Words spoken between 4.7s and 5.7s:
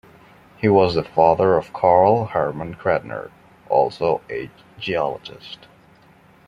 geologist.